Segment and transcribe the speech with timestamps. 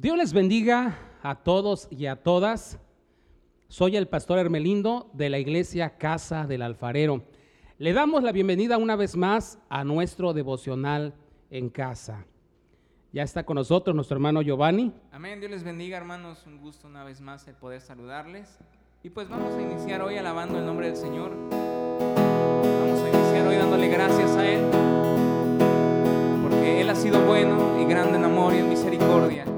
[0.00, 2.78] Dios les bendiga a todos y a todas.
[3.66, 7.24] Soy el pastor Hermelindo de la iglesia Casa del Alfarero.
[7.78, 11.14] Le damos la bienvenida una vez más a nuestro devocional
[11.50, 12.26] en casa.
[13.12, 14.92] Ya está con nosotros nuestro hermano Giovanni.
[15.10, 18.56] Amén, Dios les bendiga hermanos, un gusto una vez más el poder saludarles.
[19.02, 21.32] Y pues vamos a iniciar hoy alabando el nombre del Señor.
[21.50, 24.64] Vamos a iniciar hoy dándole gracias a Él,
[26.40, 29.57] porque Él ha sido bueno y grande en amor y en misericordia.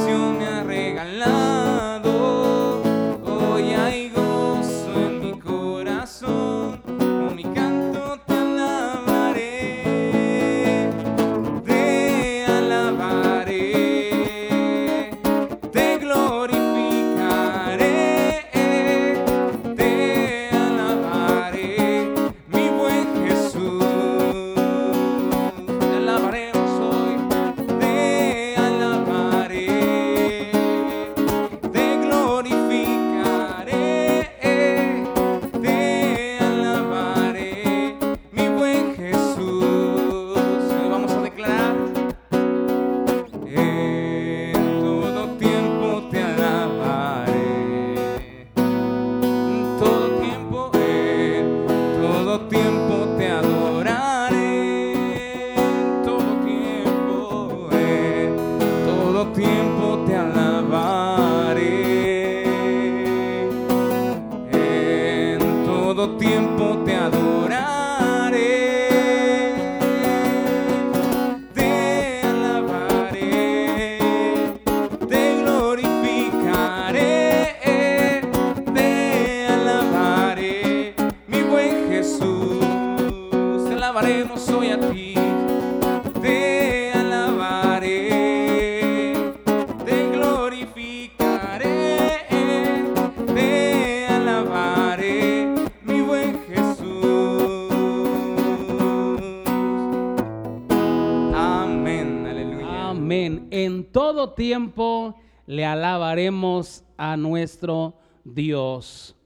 [105.51, 109.17] le alabaremos a nuestro Dios.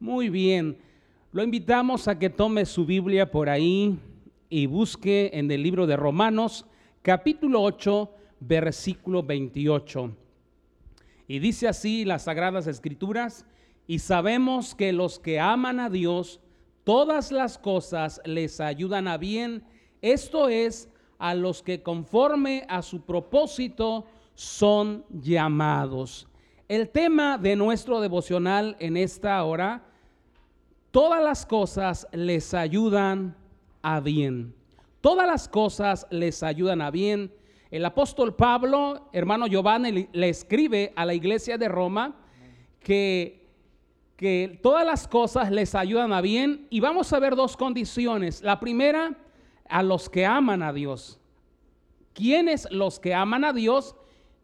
[0.00, 0.78] Muy bien,
[1.32, 3.98] lo invitamos a que tome su Biblia por ahí
[4.48, 6.64] y busque en el libro de Romanos
[7.02, 8.10] capítulo 8
[8.40, 10.16] versículo 28.
[11.28, 13.44] Y dice así las sagradas escrituras,
[13.86, 16.40] y sabemos que los que aman a Dios,
[16.84, 19.62] todas las cosas les ayudan a bien,
[20.00, 20.88] esto es,
[21.18, 26.28] a los que conforme a su propósito son llamados.
[26.68, 29.82] El tema de nuestro devocional en esta hora,
[30.90, 33.34] todas las cosas les ayudan
[33.82, 34.54] a bien.
[35.00, 37.32] Todas las cosas les ayudan a bien.
[37.70, 42.14] El apóstol Pablo, hermano Giovanni, le escribe a la iglesia de Roma
[42.80, 43.48] que,
[44.16, 46.66] que todas las cosas les ayudan a bien.
[46.68, 48.42] Y vamos a ver dos condiciones.
[48.42, 49.16] La primera,
[49.68, 51.18] a los que aman a Dios.
[52.12, 53.96] ¿Quiénes los que aman a Dios?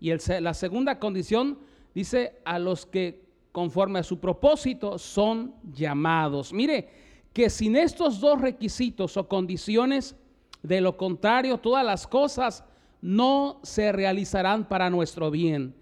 [0.03, 1.61] Y la segunda condición
[1.95, 6.53] dice a los que conforme a su propósito son llamados.
[6.53, 6.89] Mire,
[7.33, 10.17] que sin estos dos requisitos o condiciones,
[10.61, 12.65] de lo contrario, todas las cosas
[13.01, 15.73] no se realizarán para nuestro bien.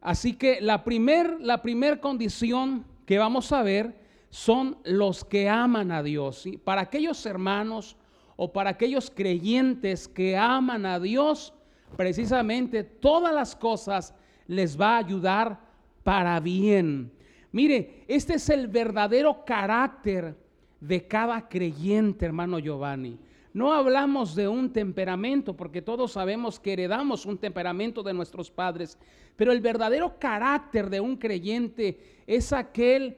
[0.00, 3.94] Así que la primer, la primer condición que vamos a ver
[4.30, 6.48] son los que aman a Dios.
[6.64, 7.98] Para aquellos hermanos
[8.36, 11.53] o para aquellos creyentes que aman a Dios,
[11.96, 14.14] precisamente todas las cosas
[14.46, 15.58] les va a ayudar
[16.02, 17.10] para bien.
[17.52, 20.36] Mire, este es el verdadero carácter
[20.80, 23.18] de cada creyente, hermano Giovanni.
[23.52, 28.98] No hablamos de un temperamento, porque todos sabemos que heredamos un temperamento de nuestros padres,
[29.36, 33.16] pero el verdadero carácter de un creyente es aquel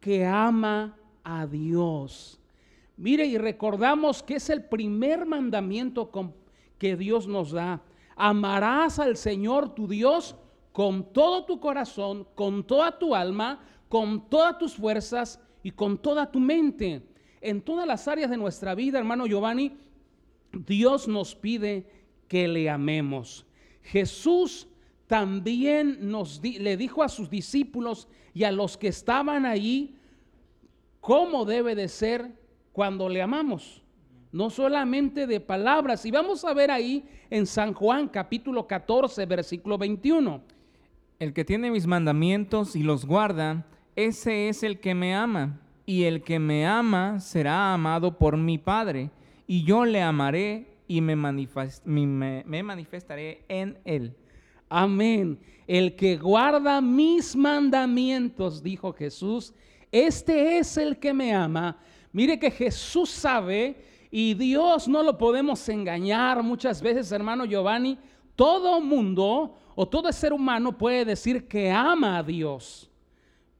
[0.00, 2.40] que ama a Dios.
[2.96, 6.10] Mire, y recordamos que es el primer mandamiento
[6.78, 7.80] que Dios nos da
[8.18, 10.36] amarás al Señor tu Dios
[10.72, 16.30] con todo tu corazón, con toda tu alma, con todas tus fuerzas y con toda
[16.30, 17.02] tu mente.
[17.40, 19.76] En todas las áreas de nuestra vida, hermano Giovanni,
[20.52, 21.88] Dios nos pide
[22.26, 23.46] que le amemos.
[23.82, 24.68] Jesús
[25.06, 29.96] también nos le dijo a sus discípulos y a los que estaban ahí,
[31.00, 32.32] cómo debe de ser
[32.72, 33.82] cuando le amamos.
[34.30, 36.04] No solamente de palabras.
[36.04, 40.42] Y vamos a ver ahí en San Juan capítulo 14, versículo 21.
[41.18, 43.66] El que tiene mis mandamientos y los guarda,
[43.96, 45.60] ese es el que me ama.
[45.86, 49.10] Y el que me ama será amado por mi Padre.
[49.46, 54.14] Y yo le amaré y me, me manifestaré en él.
[54.68, 55.38] Amén.
[55.66, 59.54] El que guarda mis mandamientos, dijo Jesús,
[59.90, 61.78] este es el que me ama.
[62.12, 63.76] Mire que Jesús sabe
[64.10, 67.98] y Dios no lo podemos engañar muchas veces, hermano Giovanni.
[68.34, 72.90] Todo mundo o todo ser humano puede decir que ama a Dios.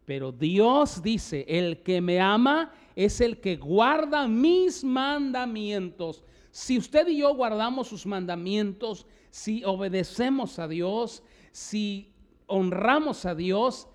[0.04, 6.24] Pero Dios dice, el que me ama es el que guarda mis mandamientos.
[6.50, 11.22] Si usted y yo guardamos sus mandamientos, si obedecemos a Dios,
[11.52, 12.10] si
[12.46, 13.86] honramos a Dios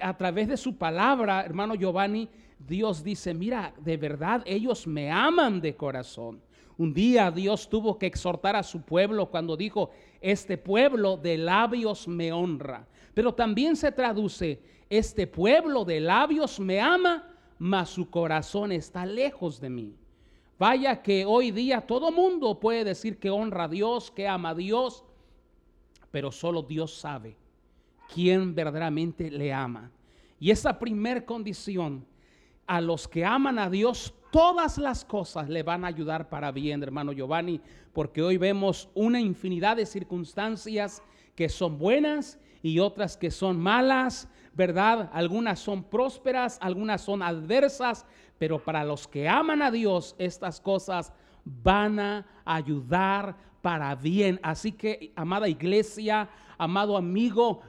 [0.00, 2.28] a través de su palabra, hermano Giovanni,
[2.66, 6.40] Dios dice, mira, de verdad ellos me aman de corazón.
[6.78, 9.90] Un día Dios tuvo que exhortar a su pueblo cuando dijo,
[10.20, 12.86] este pueblo de labios me honra.
[13.14, 14.60] Pero también se traduce,
[14.90, 19.94] este pueblo de labios me ama, mas su corazón está lejos de mí.
[20.58, 24.54] Vaya que hoy día todo mundo puede decir que honra a Dios, que ama a
[24.54, 25.04] Dios,
[26.10, 27.36] pero solo Dios sabe
[28.12, 29.90] quién verdaderamente le ama.
[30.38, 32.04] Y esa primer condición
[32.66, 36.82] a los que aman a Dios, todas las cosas le van a ayudar para bien,
[36.82, 37.60] hermano Giovanni,
[37.92, 41.02] porque hoy vemos una infinidad de circunstancias
[41.34, 45.10] que son buenas y otras que son malas, ¿verdad?
[45.12, 48.06] Algunas son prósperas, algunas son adversas,
[48.38, 51.12] pero para los que aman a Dios, estas cosas
[51.44, 54.40] van a ayudar para bien.
[54.42, 56.28] Así que, amada iglesia,
[56.58, 57.60] amado amigo,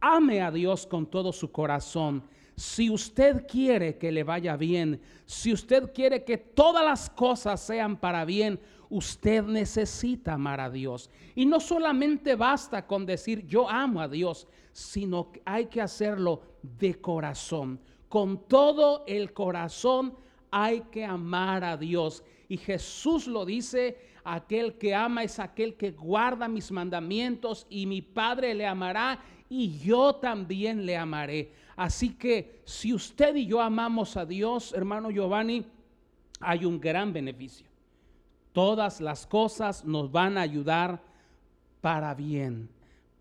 [0.00, 2.24] ame a Dios con todo su corazón
[2.60, 7.96] si usted quiere que le vaya bien, si usted quiere que todas las cosas sean
[7.96, 8.60] para bien,
[8.90, 11.08] usted necesita amar a Dios.
[11.34, 16.42] Y no solamente basta con decir yo amo a Dios, sino que hay que hacerlo
[16.62, 17.80] de corazón.
[18.10, 20.14] Con todo el corazón
[20.50, 22.22] hay que amar a Dios.
[22.46, 28.02] Y Jesús lo dice, aquel que ama es aquel que guarda mis mandamientos y mi
[28.02, 29.18] Padre le amará
[29.48, 31.52] y yo también le amaré.
[31.80, 35.64] Así que si usted y yo amamos a Dios, hermano Giovanni,
[36.38, 37.66] hay un gran beneficio.
[38.52, 41.00] Todas las cosas nos van a ayudar
[41.80, 42.68] para bien,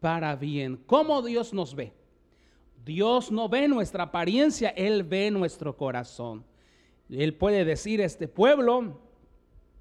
[0.01, 0.75] para bien.
[0.87, 1.93] ¿Cómo Dios nos ve?
[2.83, 6.43] Dios no ve nuestra apariencia, Él ve nuestro corazón.
[7.09, 8.99] Él puede decir, este pueblo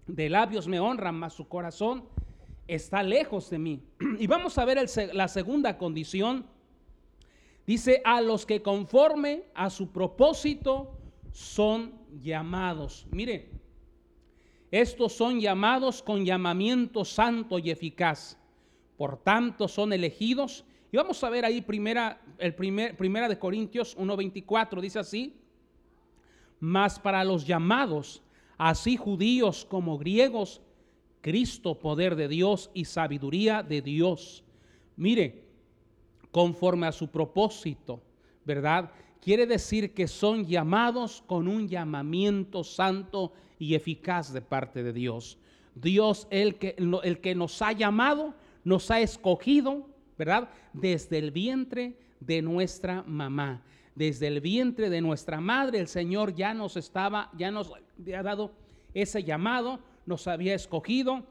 [0.07, 2.05] de labios me honran, mas su corazón
[2.69, 3.83] está lejos de mí.
[4.21, 6.47] Y vamos a ver la segunda condición.
[7.69, 10.91] Dice, a los que conforme a su propósito
[11.33, 11.93] son
[12.23, 13.07] llamados.
[13.11, 13.51] Mire,
[14.71, 18.39] estos son llamados con llamamiento santo y eficaz.
[18.97, 20.65] Por tanto, son elegidos.
[20.91, 25.37] Y vamos a ver ahí primera, el primer, primera de Corintios 1.24, dice así.
[26.61, 28.23] Mas para los llamados,
[28.57, 30.63] así judíos como griegos,
[31.21, 34.43] Cristo, poder de Dios y sabiduría de Dios.
[34.97, 35.48] Mire,
[36.31, 38.01] conforme a su propósito,
[38.45, 38.91] ¿verdad?
[39.21, 45.39] Quiere decir que son llamados con un llamamiento santo y eficaz de parte de Dios.
[45.75, 49.87] Dios, el que, el que nos ha llamado, nos ha escogido,
[50.17, 50.49] ¿verdad?
[50.73, 53.63] Desde el vientre de nuestra mamá.
[53.95, 58.53] Desde el vientre de nuestra madre, el Señor ya nos estaba, ya nos había dado
[58.95, 61.25] ese llamado, nos había escogido.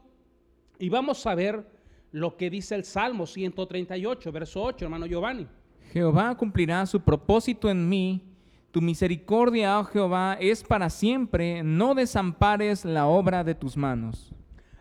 [0.78, 1.64] Y vamos a ver
[2.12, 5.46] lo que dice el Salmo 138, verso 8, hermano Giovanni.
[5.92, 8.22] Jehová cumplirá su propósito en mí.
[8.70, 11.62] Tu misericordia, oh Jehová, es para siempre.
[11.62, 14.32] No desampares la obra de tus manos.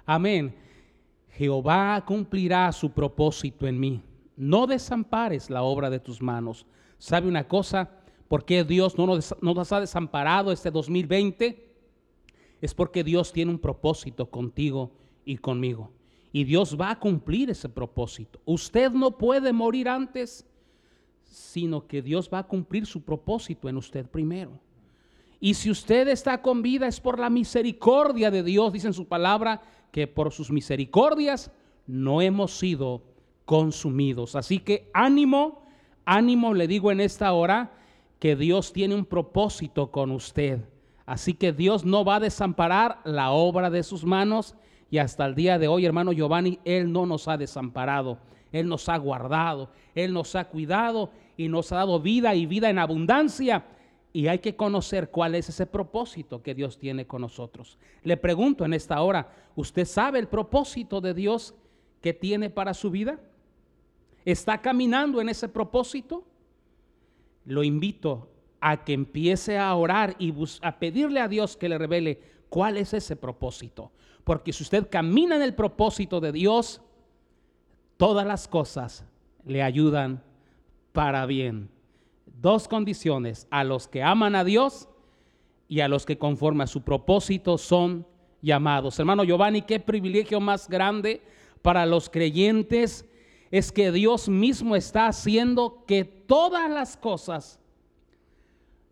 [0.05, 0.55] Amén.
[1.29, 4.03] Jehová cumplirá su propósito en mí.
[4.35, 6.65] No desampares la obra de tus manos.
[6.97, 7.89] ¿Sabe una cosa?
[8.27, 11.67] ¿Por qué Dios no nos, no nos ha desamparado este 2020?
[12.61, 14.91] es porque Dios tiene un propósito contigo
[15.25, 15.91] y conmigo.
[16.37, 18.39] Y Dios va a cumplir ese propósito.
[18.45, 20.45] Usted no puede morir antes,
[21.23, 24.51] sino que Dios va a cumplir su propósito en usted primero.
[25.39, 29.07] Y si usted está con vida es por la misericordia de Dios, dice en su
[29.07, 31.49] palabra, que por sus misericordias
[31.87, 33.01] no hemos sido
[33.45, 34.35] consumidos.
[34.35, 35.63] Así que ánimo,
[36.05, 37.71] ánimo, le digo en esta hora,
[38.19, 40.61] que Dios tiene un propósito con usted
[41.07, 44.55] Así que Dios no va a desamparar la obra de sus manos
[44.89, 48.19] y hasta el día de hoy, hermano Giovanni, Él no nos ha desamparado,
[48.51, 52.69] Él nos ha guardado, Él nos ha cuidado y nos ha dado vida y vida
[52.69, 53.65] en abundancia.
[54.13, 57.77] y hay que conocer cuál es ese propósito que Dios tiene con nosotros.
[58.01, 61.53] Le pregunto en esta hora, ¿usted sabe el propósito de Dios
[62.01, 63.19] que tiene para su vida?
[64.25, 66.23] ¿Está caminando en ese propósito?
[67.45, 72.19] Lo invito a que empiece a orar y a pedirle a Dios que le revele
[72.49, 73.91] cuál es ese propósito.
[74.23, 76.81] Porque si usted camina en el propósito de Dios,
[77.97, 79.05] todas las cosas
[79.45, 80.23] le ayudan
[80.91, 81.69] para bien.
[82.41, 84.89] Dos condiciones, a los que aman a Dios
[85.67, 88.05] y a los que conforme a su propósito son
[88.41, 88.99] llamados.
[88.99, 91.21] Hermano Giovanni, qué privilegio más grande
[91.61, 93.05] para los creyentes
[93.51, 97.59] es que Dios mismo está haciendo que todas las cosas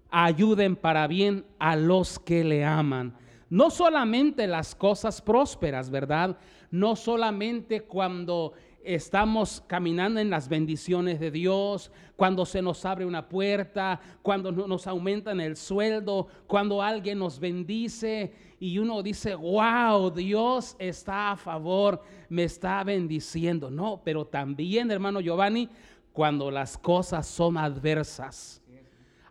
[0.09, 3.15] ayuden para bien a los que le aman.
[3.49, 6.37] No solamente las cosas prósperas, ¿verdad?
[6.71, 8.53] No solamente cuando
[8.85, 14.87] estamos caminando en las bendiciones de Dios, cuando se nos abre una puerta, cuando nos
[14.87, 22.01] aumentan el sueldo, cuando alguien nos bendice y uno dice, wow, Dios está a favor,
[22.29, 23.69] me está bendiciendo.
[23.69, 25.67] No, pero también, hermano Giovanni,
[26.13, 28.61] cuando las cosas son adversas,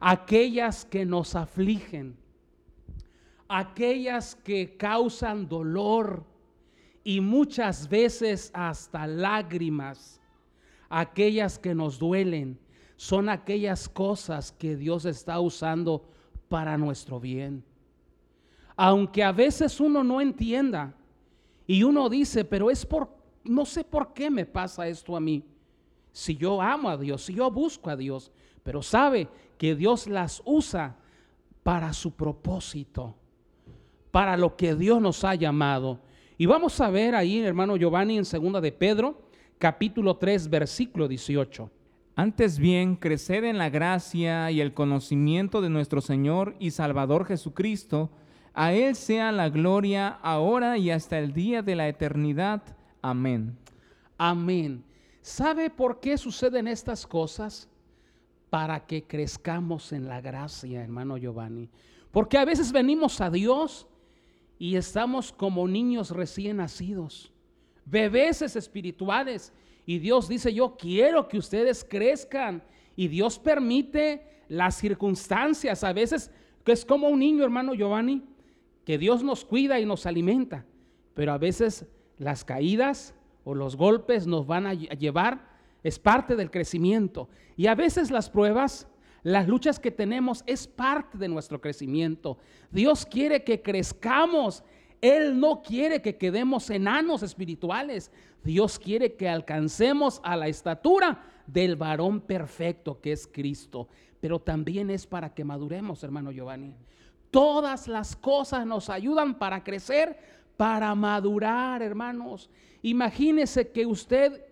[0.00, 2.16] aquellas que nos afligen,
[3.58, 6.24] aquellas que causan dolor,
[7.04, 10.20] y muchas veces hasta lágrimas.
[10.88, 12.58] Aquellas que nos duelen
[12.96, 16.08] son aquellas cosas que Dios está usando
[16.48, 17.62] para nuestro bien.
[18.76, 20.94] Aunque a veces uno no entienda
[21.66, 23.08] y uno dice, pero es por,
[23.44, 25.44] no sé por qué me pasa esto a mí.
[26.12, 28.30] Si yo amo a Dios, si yo busco a Dios,
[28.62, 30.96] pero sabe que Dios las usa
[31.62, 33.14] para su propósito,
[34.14, 35.98] para lo que Dios nos ha llamado.
[36.38, 39.20] Y vamos a ver ahí, hermano Giovanni, en segunda de Pedro,
[39.58, 41.68] capítulo 3, versículo 18.
[42.14, 48.08] Antes bien, creced en la gracia y el conocimiento de nuestro Señor y Salvador Jesucristo.
[48.52, 52.62] A Él sea la gloria ahora y hasta el día de la eternidad.
[53.02, 53.58] Amén.
[54.16, 54.84] Amén.
[55.22, 57.68] ¿Sabe por qué suceden estas cosas?
[58.48, 61.68] Para que crezcamos en la gracia, hermano Giovanni.
[62.12, 63.88] Porque a veces venimos a Dios
[64.58, 67.32] y estamos como niños recién nacidos,
[67.84, 69.52] bebés espirituales.
[69.86, 72.62] Y Dios dice, yo quiero que ustedes crezcan.
[72.96, 75.84] Y Dios permite las circunstancias.
[75.84, 76.30] A veces,
[76.64, 78.22] que es como un niño, hermano Giovanni,
[78.84, 80.64] que Dios nos cuida y nos alimenta.
[81.14, 81.86] Pero a veces
[82.18, 87.28] las caídas o los golpes nos van a llevar, es parte del crecimiento.
[87.56, 88.88] Y a veces las pruebas
[89.24, 92.36] las luchas que tenemos es parte de nuestro crecimiento.
[92.70, 94.62] Dios quiere que crezcamos.
[95.00, 98.12] Él no quiere que quedemos enanos espirituales.
[98.42, 103.88] Dios quiere que alcancemos a la estatura del varón perfecto que es Cristo.
[104.20, 106.74] Pero también es para que maduremos, hermano Giovanni.
[107.30, 110.18] Todas las cosas nos ayudan para crecer,
[110.58, 112.50] para madurar, hermanos.
[112.82, 114.44] Imagínese que usted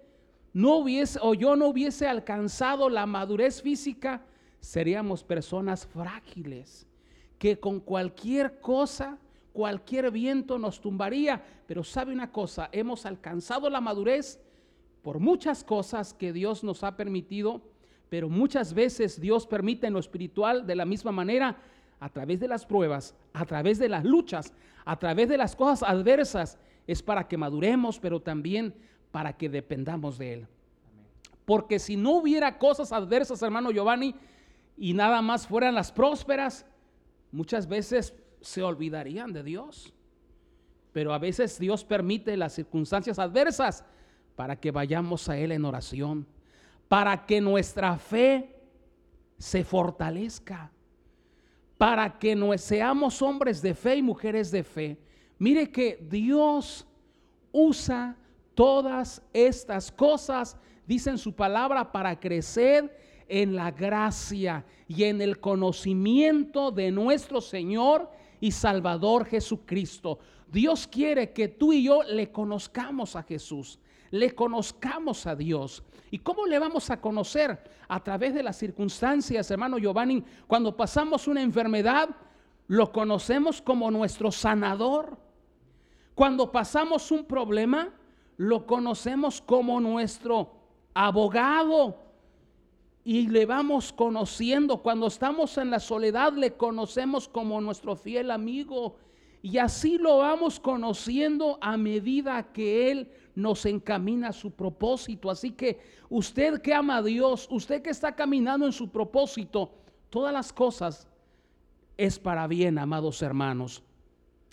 [0.55, 4.23] no hubiese o yo no hubiese alcanzado la madurez física
[4.63, 6.87] seríamos personas frágiles,
[7.39, 9.19] que con cualquier cosa,
[9.53, 11.43] cualquier viento nos tumbaría.
[11.67, 14.41] Pero sabe una cosa, hemos alcanzado la madurez
[15.03, 17.61] por muchas cosas que Dios nos ha permitido,
[18.09, 21.57] pero muchas veces Dios permite en lo espiritual de la misma manera,
[21.99, 24.53] a través de las pruebas, a través de las luchas,
[24.85, 28.75] a través de las cosas adversas, es para que maduremos, pero también
[29.11, 30.47] para que dependamos de Él.
[31.45, 34.15] Porque si no hubiera cosas adversas, hermano Giovanni,
[34.77, 36.67] y nada más fueran las prósperas,
[37.31, 39.93] muchas veces se olvidarían de Dios.
[40.93, 43.85] Pero a veces Dios permite las circunstancias adversas
[44.37, 46.27] para que vayamos a Él en oración,
[46.89, 48.55] para que nuestra fe
[49.39, 50.71] se fortalezca,
[51.79, 54.99] para que no seamos hombres de fe y mujeres de fe.
[55.39, 56.87] Mire que Dios
[57.51, 58.17] usa
[58.55, 62.95] todas estas cosas, dice en su palabra, para crecer
[63.33, 68.11] en la gracia y en el conocimiento de nuestro Señor
[68.41, 70.19] y Salvador Jesucristo.
[70.49, 73.79] Dios quiere que tú y yo le conozcamos a Jesús,
[74.11, 75.83] le conozcamos a Dios.
[76.11, 77.59] ¿Y cómo le vamos a conocer?
[77.89, 80.23] A través de las circunstancias, hermano Giovanni.
[80.47, 82.11] Cuando pasamos una enfermedad,
[82.67, 85.17] lo conocemos como nuestro sanador.
[86.15, 87.95] Cuando pasamos un problema,
[88.37, 90.53] lo conocemos como nuestro
[90.93, 92.12] abogado
[93.05, 94.79] y le vamos conociendo.
[94.79, 98.97] Cuando estamos en la soledad le conocemos como nuestro fiel amigo.
[99.43, 105.31] Y así lo vamos conociendo a medida que Él nos encamina a su propósito.
[105.31, 109.73] Así que usted que ama a Dios, usted que está caminando en su propósito,
[110.11, 111.09] todas las cosas
[111.97, 113.83] es para bien, amados hermanos.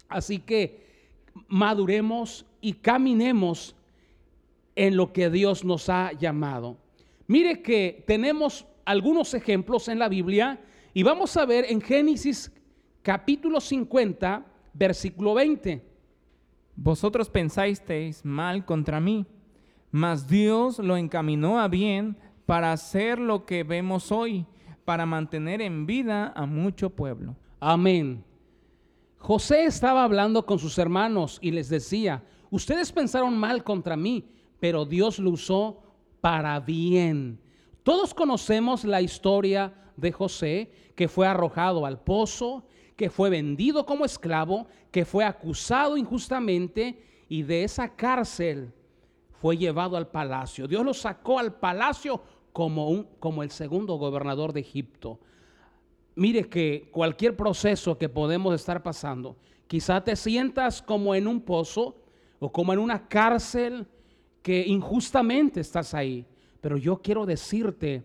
[0.07, 0.89] Así que
[1.47, 3.75] maduremos y caminemos
[4.75, 6.77] en lo que Dios nos ha llamado.
[7.29, 10.59] Mire que tenemos algunos ejemplos en la Biblia
[10.95, 12.51] y vamos a ver en Génesis
[13.03, 14.43] capítulo 50,
[14.73, 15.85] versículo 20.
[16.75, 19.27] Vosotros pensasteis mal contra mí,
[19.91, 22.17] mas Dios lo encaminó a bien
[22.47, 24.47] para hacer lo que vemos hoy,
[24.83, 27.35] para mantener en vida a mucho pueblo.
[27.59, 28.23] Amén.
[29.19, 34.83] José estaba hablando con sus hermanos y les decía, ustedes pensaron mal contra mí, pero
[34.83, 35.83] Dios lo usó
[36.21, 37.39] para bien.
[37.83, 44.05] Todos conocemos la historia de José, que fue arrojado al pozo, que fue vendido como
[44.05, 48.73] esclavo, que fue acusado injustamente y de esa cárcel
[49.31, 50.67] fue llevado al palacio.
[50.67, 52.21] Dios lo sacó al palacio
[52.51, 55.19] como, un, como el segundo gobernador de Egipto.
[56.15, 61.95] Mire que cualquier proceso que podemos estar pasando, quizá te sientas como en un pozo
[62.39, 63.87] o como en una cárcel
[64.41, 66.25] que injustamente estás ahí.
[66.61, 68.03] Pero yo quiero decirte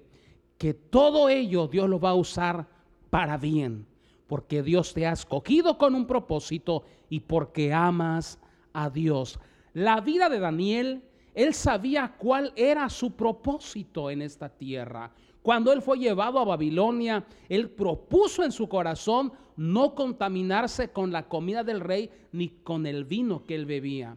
[0.58, 2.66] que todo ello Dios lo va a usar
[3.10, 3.86] para bien,
[4.26, 8.38] porque Dios te ha escogido con un propósito y porque amas
[8.72, 9.38] a Dios.
[9.72, 11.02] La vida de Daniel,
[11.34, 15.10] él sabía cuál era su propósito en esta tierra.
[15.42, 21.28] Cuando él fue llevado a Babilonia, él propuso en su corazón no contaminarse con la
[21.28, 24.16] comida del rey ni con el vino que él bebía.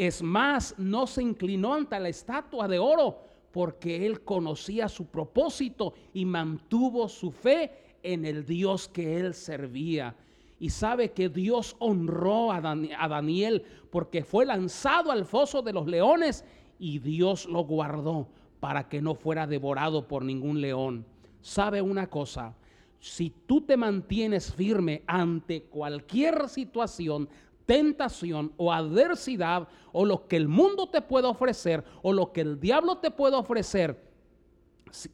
[0.00, 3.18] Es más, no se inclinó ante la estatua de oro
[3.52, 7.70] porque él conocía su propósito y mantuvo su fe
[8.02, 10.16] en el Dios que él servía.
[10.58, 16.46] Y sabe que Dios honró a, Daniel porque fue lanzado al foso de los leones
[16.78, 18.26] y Dios lo guardó
[18.58, 21.04] para que no fuera devorado por ningún león.
[21.42, 22.54] Sabe una cosa,
[23.00, 27.28] si tú te mantienes firme ante cualquier situación,
[27.70, 32.58] tentación o adversidad o lo que el mundo te puede ofrecer o lo que el
[32.58, 33.96] diablo te puede ofrecer,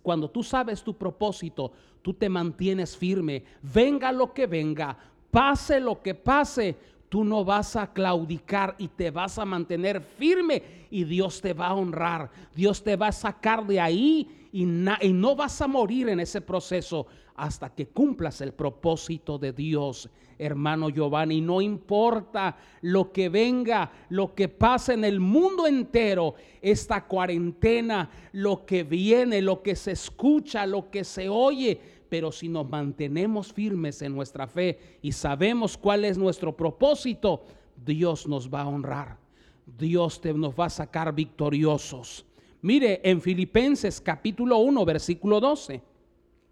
[0.01, 4.97] cuando tú sabes tu propósito, tú te mantienes firme, venga lo que venga,
[5.31, 6.75] pase lo que pase,
[7.11, 11.67] tú no vas a claudicar y te vas a mantener firme y Dios te va
[11.67, 16.09] a honrar, Dios te va a sacar de ahí y, y no vas a morir
[16.09, 21.41] en ese proceso hasta que cumplas el propósito de Dios, hermano Giovanni.
[21.41, 28.65] No importa lo que venga, lo que pase en el mundo entero, esta cuarentena, lo
[28.65, 34.01] que viene, lo que se escucha, lo que se oye, pero si nos mantenemos firmes
[34.03, 37.43] en nuestra fe y sabemos cuál es nuestro propósito,
[37.85, 39.19] Dios nos va a honrar.
[39.67, 42.25] Dios te, nos va a sacar victoriosos.
[42.63, 45.83] Mire, en Filipenses capítulo 1, versículo 12.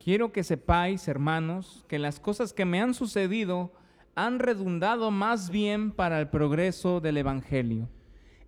[0.04, 3.72] Quiero que sepáis, hermanos, que las cosas que me han sucedido
[4.14, 7.88] han redundado más bien para el progreso del Evangelio.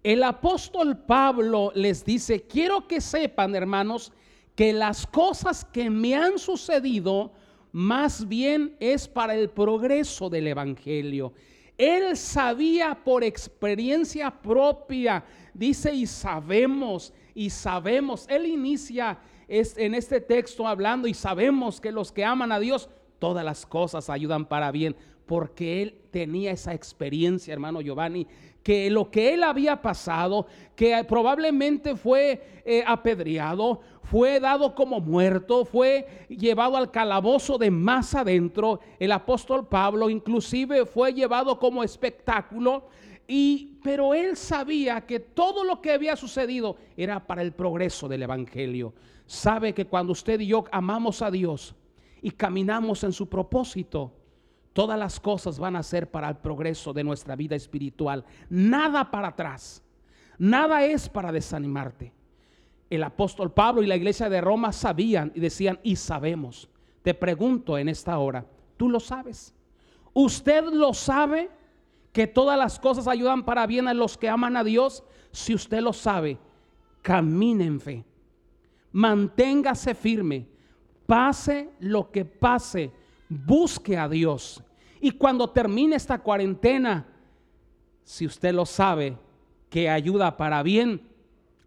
[0.03, 4.13] El apóstol Pablo les dice, quiero que sepan, hermanos,
[4.55, 7.33] que las cosas que me han sucedido
[7.73, 11.33] más bien es para el progreso del Evangelio.
[11.79, 20.21] Él sabía por experiencia propia, dice, y sabemos, y sabemos, él inicia es en este
[20.21, 24.71] texto hablando y sabemos que los que aman a Dios, todas las cosas ayudan para
[24.71, 28.27] bien, porque él tenía esa experiencia, hermano Giovanni,
[28.63, 35.65] que lo que él había pasado, que probablemente fue eh, apedreado, fue dado como muerto,
[35.65, 42.89] fue llevado al calabozo de más adentro, el apóstol Pablo inclusive fue llevado como espectáculo,
[43.29, 48.25] y, pero él sabía que todo lo que había sucedido era para el progreso del
[48.25, 48.93] Evangelio
[49.27, 51.73] sabe que cuando usted y yo amamos a Dios
[52.21, 54.13] y caminamos en su propósito,
[54.73, 58.25] todas las cosas van a ser para el progreso de nuestra vida espiritual.
[58.51, 59.85] Nada para atrás.
[60.37, 62.13] Nada es para desanimarte.
[62.91, 66.69] El apóstol Pablo y la iglesia de Roma sabían y decían, y sabemos.
[67.03, 68.45] Te pregunto en esta hora,
[68.77, 69.55] ¿tú lo sabes?
[70.13, 71.51] ¿Usted lo sabe?
[72.17, 75.05] Que todas las cosas ayudan para bien a los que aman a Dios.
[75.33, 76.39] Si usted lo sabe,
[77.03, 78.05] camine en fe
[78.97, 80.47] manténgase firme,
[81.07, 82.91] pase lo que pase,
[83.29, 84.63] busque a Dios.
[85.03, 87.07] Y cuando termine esta cuarentena,
[88.05, 89.19] si usted lo sabe,
[89.69, 91.03] que ayuda para bien,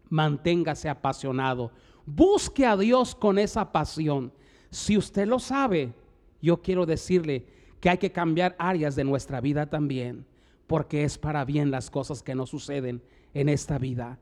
[0.08, 1.70] manténgase apasionado.
[2.04, 4.32] Busque a Dios con esa pasión.
[4.68, 5.92] Si usted lo sabe,
[6.42, 7.46] yo quiero decirle
[7.78, 10.26] que hay que cambiar áreas de nuestra vida también,
[10.70, 13.02] porque es para bien las cosas que nos suceden
[13.34, 14.20] en esta vida.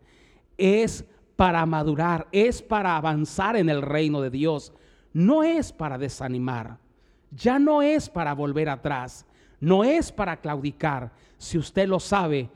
[0.56, 1.04] Es
[1.36, 4.72] para madurar, es para avanzar en el reino de Dios,
[5.12, 6.78] no es para desanimar.
[7.32, 9.26] Ya no es para volver atrás,
[9.60, 11.12] no es para claudicar.
[11.36, 12.48] Si usted lo sabe,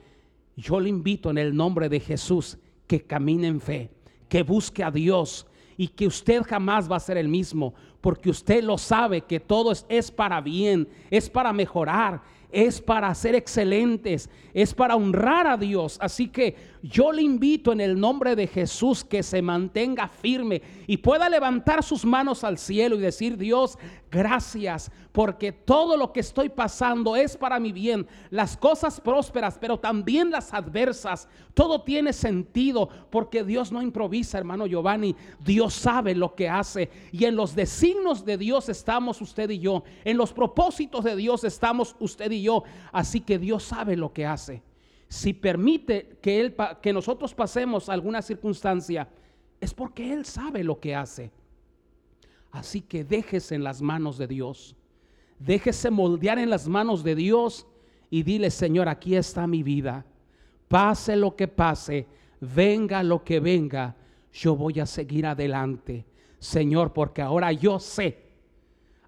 [0.57, 3.91] yo le invito en el nombre de Jesús que camine en fe,
[4.27, 8.65] que busque a Dios y que usted jamás va a ser el mismo, porque usted
[8.65, 14.31] lo sabe que todo es, es para bien, es para mejorar, es para ser excelentes,
[14.55, 15.99] es para honrar a Dios.
[16.01, 20.97] Así que yo le invito en el nombre de Jesús que se mantenga firme y
[20.97, 23.79] pueda levantar sus manos al cielo y decir, Dios,
[24.11, 28.09] gracias, porque todo lo que estoy pasando es para mi bien.
[28.31, 34.67] Las cosas prósperas, pero también las adversas, todo tiene sentido, porque Dios no improvisa, hermano
[34.67, 35.15] Giovanni.
[35.39, 39.85] Dios sabe lo que hace y en los designos de Dios estamos usted y yo.
[40.05, 42.65] En los propósitos de Dios estamos usted y yo.
[42.91, 44.63] Así que Dios sabe lo que hace.
[45.13, 49.07] Si permite que, él, que nosotros pasemos alguna circunstancia,
[49.61, 51.31] es porque Él sabe lo que hace.
[52.51, 54.75] Así que déjese en las manos de Dios.
[55.39, 57.67] Déjese moldear en las manos de Dios
[58.09, 60.07] y dile, Señor, aquí está mi vida.
[60.67, 62.07] Pase lo que pase,
[62.41, 63.95] venga lo que venga,
[64.33, 66.07] yo voy a seguir adelante.
[66.39, 68.19] Señor, porque ahora yo sé,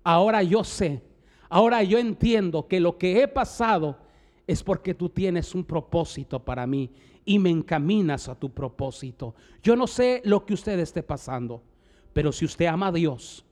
[0.03, 1.03] ahora yo sé
[1.55, 3.97] Ahora yo entiendo que lo que he pasado
[4.47, 6.91] es porque tú tienes un propósito para mí
[7.25, 9.35] y me encaminas a tu propósito.
[9.63, 11.63] Yo no sé lo que usted esté pasando,
[12.13, 13.45] pero si usted ama a Dios,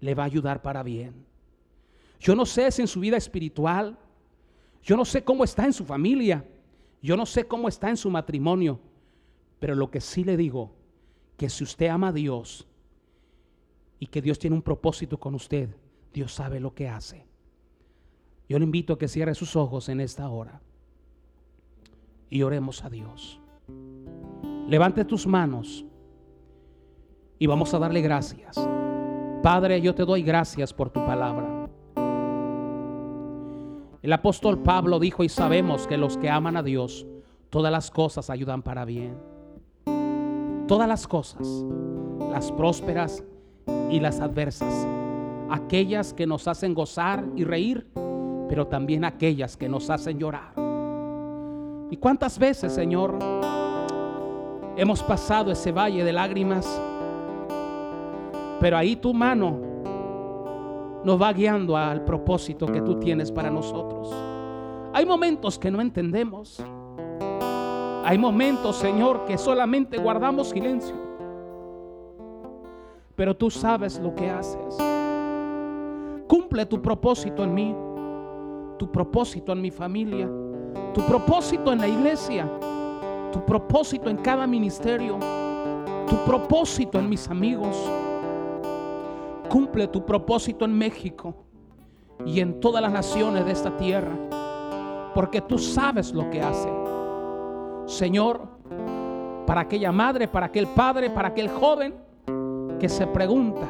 [0.00, 1.24] le va a ayudar para bien.
[2.18, 3.96] Yo no sé si en su vida espiritual,
[4.82, 6.44] yo no sé cómo está en su familia,
[7.02, 8.80] yo no sé cómo está en su matrimonio,
[9.60, 10.72] pero lo que sí le digo,
[11.36, 12.66] que si usted ama a Dios
[13.98, 15.68] y que Dios tiene un propósito con usted,
[16.12, 17.24] Dios sabe lo que hace.
[18.48, 20.60] Yo le invito a que cierre sus ojos en esta hora
[22.30, 23.40] y oremos a Dios.
[24.68, 25.84] Levante tus manos
[27.38, 28.56] y vamos a darle gracias.
[29.42, 31.68] Padre, yo te doy gracias por tu palabra.
[34.02, 37.06] El apóstol Pablo dijo y sabemos que los que aman a Dios,
[37.50, 39.16] todas las cosas ayudan para bien.
[40.68, 41.64] Todas las cosas,
[42.30, 43.24] las prósperas
[43.90, 44.86] y las adversas
[45.50, 47.86] aquellas que nos hacen gozar y reír,
[48.48, 50.52] pero también aquellas que nos hacen llorar.
[51.90, 53.18] ¿Y cuántas veces, Señor,
[54.76, 56.80] hemos pasado ese valle de lágrimas?
[58.60, 59.58] Pero ahí tu mano
[61.04, 64.12] nos va guiando al propósito que tú tienes para nosotros.
[64.92, 66.60] Hay momentos que no entendemos.
[68.04, 70.94] Hay momentos, Señor, que solamente guardamos silencio.
[73.14, 74.78] Pero tú sabes lo que haces.
[76.26, 77.74] Cumple tu propósito en mí,
[78.78, 80.28] tu propósito en mi familia,
[80.92, 82.50] tu propósito en la iglesia,
[83.32, 85.18] tu propósito en cada ministerio,
[86.08, 87.76] tu propósito en mis amigos.
[89.48, 91.34] Cumple tu propósito en México
[92.24, 94.12] y en todas las naciones de esta tierra,
[95.14, 96.68] porque tú sabes lo que hace.
[97.86, 98.48] Señor,
[99.46, 101.94] para aquella madre, para aquel padre, para aquel joven
[102.80, 103.66] que se pregunta,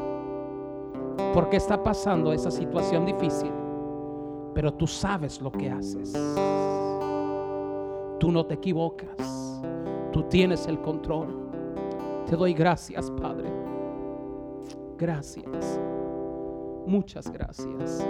[1.35, 3.51] por qué está pasando esa situación difícil,
[4.57, 6.15] pero tú sabes lo que haces.
[8.19, 9.61] Tú no te equivocas,
[10.13, 11.51] tú tienes el control.
[12.25, 13.53] Te doy gracias, Padre.
[14.97, 15.79] Gracias.
[16.87, 18.09] Muchas gracias.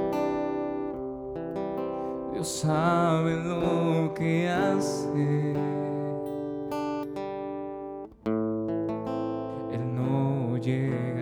[2.32, 5.52] Dios sabe lo que hace.
[9.72, 11.15] Él no llega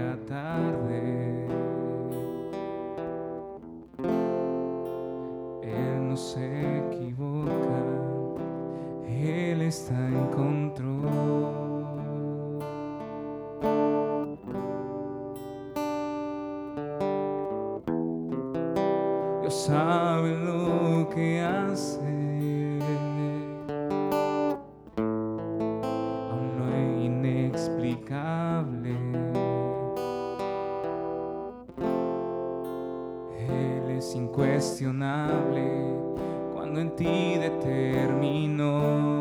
[37.63, 39.14] ti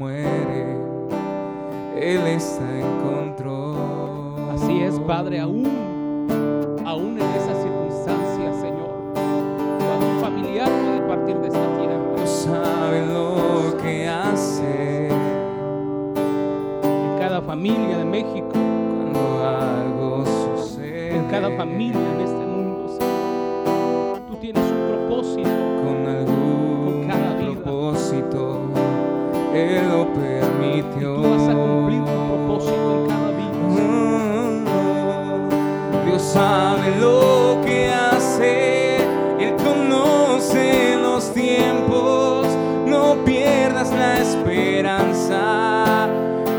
[0.00, 0.76] muere,
[1.94, 3.76] Él está en control.
[4.54, 5.66] Así es, Padre, aún,
[6.86, 13.06] aún en esas circunstancias, Señor, cuando un familiar puede partir de esta tierra, Dios sabe
[13.08, 15.08] lo que hace.
[15.08, 15.12] en
[17.18, 20.24] cada familia de México, Cuando algo
[20.56, 25.59] sucede en cada familia en este mundo, Señor, tú tienes un propósito.
[29.60, 31.14] Lo permitió.
[31.16, 33.58] Tú vas a cumplir tu propósito en cada vida.
[33.68, 34.64] Mm,
[36.06, 38.96] Dios sabe lo que hace,
[39.38, 42.46] Él conoce los tiempos,
[42.86, 46.08] no pierdas la esperanza,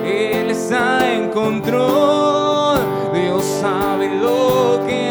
[0.05, 2.79] Él está en control,
[3.13, 5.11] Dios sabe lo que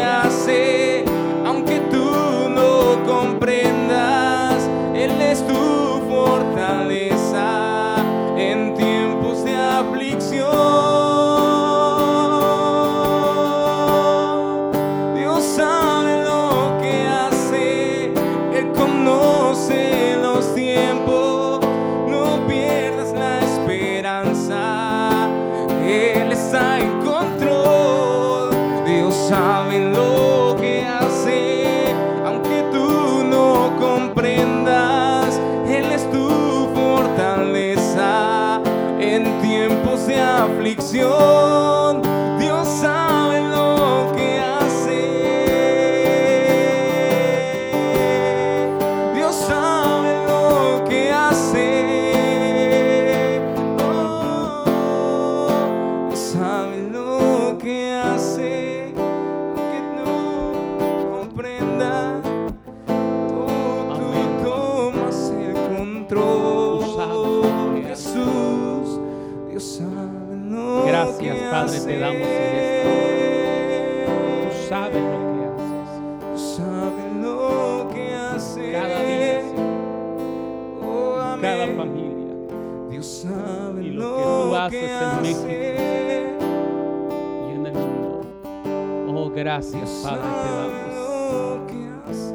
[89.51, 92.33] gracias, Padre, te damos.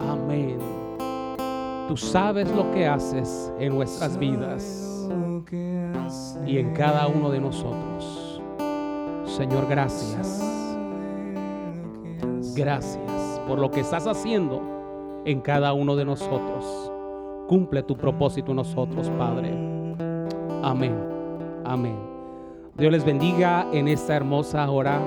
[0.00, 0.58] Amén.
[1.88, 5.08] Tú sabes lo que haces en nuestras vidas
[6.46, 8.42] y en cada uno de nosotros.
[9.24, 10.44] Señor, gracias.
[12.54, 16.92] Gracias por lo que estás haciendo en cada uno de nosotros.
[17.48, 19.50] Cumple tu propósito nosotros, Padre.
[20.62, 20.94] Amén.
[21.64, 21.96] Amén.
[22.76, 25.00] Dios les bendiga en esta hermosa hora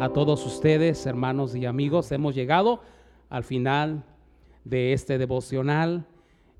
[0.00, 2.10] a todos ustedes, hermanos y amigos.
[2.12, 2.80] Hemos llegado
[3.30, 4.04] al final
[4.64, 6.06] de este devocional.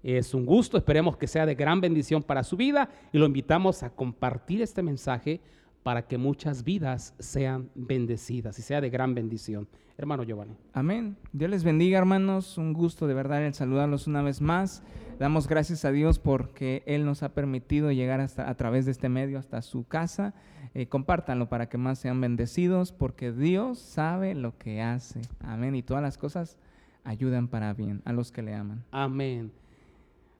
[0.02, 3.82] Es un gusto, esperemos que sea de gran bendición para su vida y lo invitamos
[3.82, 5.40] a compartir este mensaje
[5.82, 9.68] para que muchas vidas sean bendecidas y sea de gran bendición.
[9.96, 10.56] Hermano Giovanni.
[10.72, 11.16] Amén.
[11.32, 12.58] Dios les bendiga, hermanos.
[12.58, 14.82] Un gusto de verdad el saludarlos una vez más.
[15.18, 19.08] Damos gracias a Dios porque Él nos ha permitido llegar hasta a través de este
[19.08, 20.34] medio hasta su casa.
[20.74, 25.22] Eh, compártanlo para que más sean bendecidos, porque Dios sabe lo que hace.
[25.40, 25.76] Amén.
[25.76, 26.58] Y todas las cosas
[27.04, 28.84] ayudan para bien a los que le aman.
[28.90, 29.52] Amén.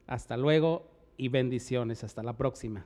[0.07, 2.03] Hasta luego y bendiciones.
[2.03, 2.85] Hasta la próxima.